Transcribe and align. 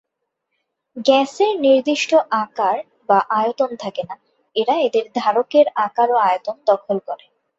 গ্যাসের 1.05 1.53
নির্দিষ্ট 1.59 2.11
আকার 2.43 2.77
বা 3.09 3.19
আয়তন 3.31 3.71
থাকেনা, 3.75 4.15
এরা 4.55 4.75
এদের 4.79 5.05
ধারকের 5.15 5.65
আকার 5.85 6.07
ও 6.11 6.17
আয়তন 6.21 6.57
দখল 6.65 6.97
করে। 7.07 7.25